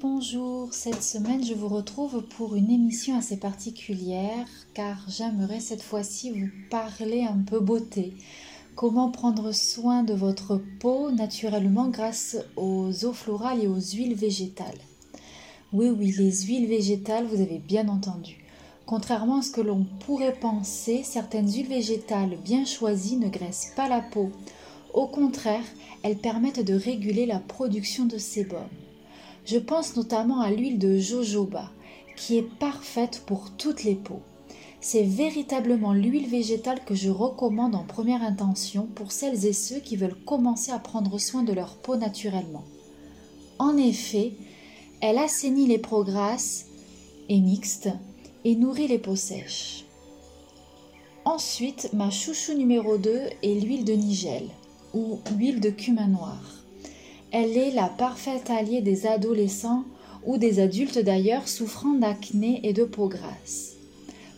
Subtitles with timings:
[0.00, 6.30] Bonjour, cette semaine je vous retrouve pour une émission assez particulière car j'aimerais cette fois-ci
[6.30, 8.12] vous parler un peu beauté.
[8.74, 14.78] Comment prendre soin de votre peau naturellement grâce aux eaux florales et aux huiles végétales?
[15.72, 18.44] Oui, oui, les huiles végétales, vous avez bien entendu.
[18.84, 23.88] Contrairement à ce que l'on pourrait penser, certaines huiles végétales bien choisies ne graissent pas
[23.88, 24.30] la peau.
[24.92, 25.64] Au contraire,
[26.02, 28.66] elles permettent de réguler la production de sébum.
[29.46, 31.70] Je pense notamment à l'huile de jojoba,
[32.16, 34.22] qui est parfaite pour toutes les peaux.
[34.80, 39.96] C'est véritablement l'huile végétale que je recommande en première intention pour celles et ceux qui
[39.96, 42.64] veulent commencer à prendre soin de leur peau naturellement.
[43.60, 44.32] En effet,
[45.00, 46.66] elle assainit les peaux grasses
[47.28, 47.90] et mixtes
[48.44, 49.84] et nourrit les peaux sèches.
[51.24, 53.10] Ensuite, ma chouchou numéro 2
[53.42, 54.48] est l'huile de nigel
[54.92, 56.65] ou huile de cumin noir.
[57.38, 59.84] Elle est la parfaite alliée des adolescents
[60.24, 63.74] ou des adultes d'ailleurs souffrant d'acné et de peau grasse.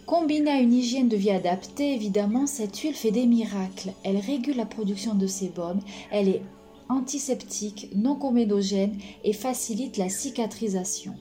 [0.05, 3.93] Combinée à une hygiène de vie adaptée, évidemment, cette huile fait des miracles.
[4.03, 5.79] Elle régule la production de sébum,
[6.11, 6.43] elle est
[6.89, 11.15] antiseptique, non comédogène et facilite la cicatrisation.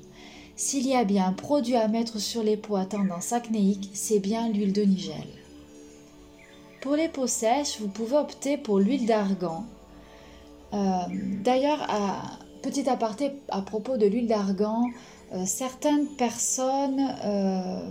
[0.55, 4.17] S'il y a bien un produit à mettre sur les peaux à tendance acnéique, c'est
[4.17, 5.27] bien l'huile de nigel.
[6.81, 9.63] Pour les peaux sèches, vous pouvez opter pour l'huile d'argan,
[10.71, 11.87] d'ailleurs,
[12.61, 14.89] petit aparté à propos de l'huile d'argan,
[15.33, 17.81] euh, certaines personnes euh,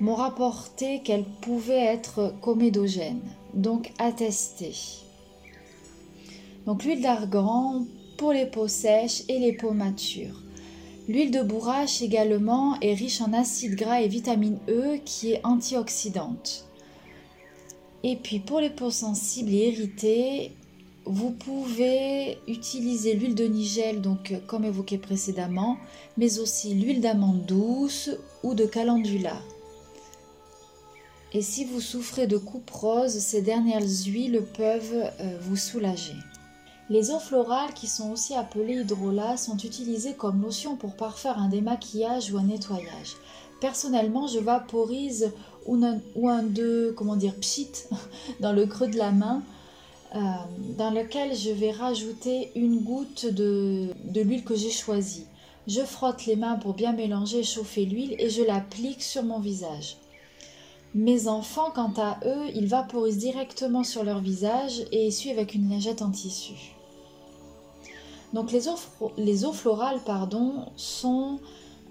[0.00, 3.20] m'ont rapporté qu'elle pouvait être comédogène,
[3.54, 4.74] donc à tester.
[6.66, 7.86] Donc l'huile d'argan
[8.18, 10.42] pour les peaux sèches et les peaux matures.
[11.08, 16.66] L'huile de bourrache également est riche en acides gras et vitamine E qui est antioxydante.
[18.02, 20.52] Et puis pour les peaux sensibles et irritées,
[21.06, 25.78] vous pouvez utiliser l'huile de nigel, donc euh, comme évoqué précédemment,
[26.16, 28.10] mais aussi l'huile d'amande douce
[28.42, 29.36] ou de calendula.
[31.32, 36.16] Et si vous souffrez de coupe rose, ces dernières huiles peuvent euh, vous soulager.
[36.88, 41.48] Les eaux florales, qui sont aussi appelées hydrolats, sont utilisées comme lotion pour parfaire un
[41.48, 43.16] démaquillage ou un nettoyage.
[43.60, 45.32] Personnellement, je vaporise
[45.66, 47.72] ou un, ou un de, comment dire, pchit
[48.40, 49.42] dans le creux de la main
[50.14, 50.18] euh,
[50.78, 55.26] dans lequel je vais rajouter une goutte de, l'huile que j'ai choisie.
[55.66, 59.40] Je frotte les mains pour bien mélanger et chauffer l'huile et je l'applique sur mon
[59.40, 59.96] visage.
[60.94, 65.68] Mes enfants, quant à eux, ils vaporisent directement sur leur visage et essuient avec une
[65.68, 66.76] lingette en tissu.
[68.32, 68.78] Donc les eaux,
[69.18, 70.00] les eaux florales
[70.76, 71.38] sont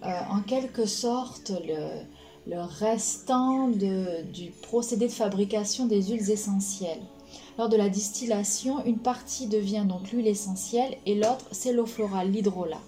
[0.03, 1.51] euh, en quelque sorte
[2.47, 7.01] le, restant du procédé de fabrication des huiles essentielles.
[7.57, 12.31] Lors de la distillation, une partie devient donc l'huile essentielle et l'autre c'est l'eau florale,
[12.31, 12.81] l'hydrolat.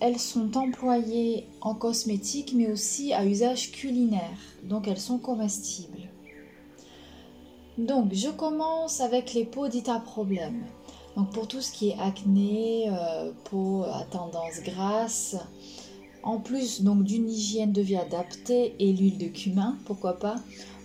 [0.00, 6.08] Elles sont employées en cosmétique mais aussi à usage culinaire, donc elles sont comestibles.
[7.78, 10.64] Donc je commence avec les peaux dites à problème.
[11.16, 15.36] Donc pour tout ce qui est acné, euh, peau à tendance grasse,
[16.24, 20.36] en plus donc d'une hygiène de vie adaptée et l'huile de cumin, pourquoi pas,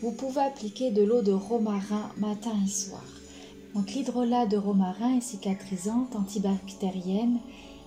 [0.02, 3.04] vous pouvez appliquer de l'eau de romarin matin et soir.
[3.74, 7.40] Donc l'hydrolat de romarin est cicatrisante, antibactérienne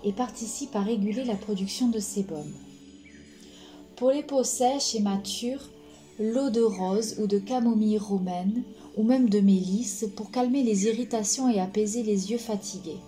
[0.03, 2.51] et participe à réguler la production de sébum.
[3.97, 5.69] Pour les peaux sèches et matures,
[6.19, 8.63] l'eau de rose ou de camomille romaine
[8.97, 13.01] ou même de mélisse pour calmer les irritations et apaiser les yeux fatigués.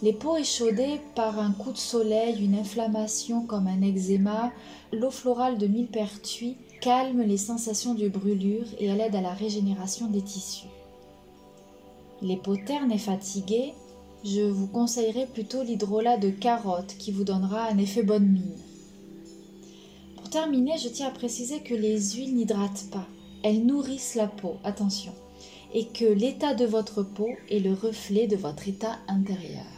[0.00, 4.52] Les peaux échaudées par un coup de soleil, une inflammation comme un eczéma,
[4.92, 10.06] l'eau florale de millepertuis calme les sensations de brûlure et elle aide à la régénération
[10.06, 10.68] des tissus.
[12.22, 13.74] Les peaux ternes et fatiguées,
[14.24, 18.56] je vous conseillerais plutôt l'hydrolat de carotte qui vous donnera un effet bonne mine.
[20.16, 23.06] Pour terminer, je tiens à préciser que les huiles n'hydratent pas,
[23.42, 25.12] elles nourrissent la peau, attention,
[25.74, 29.77] et que l'état de votre peau est le reflet de votre état intérieur.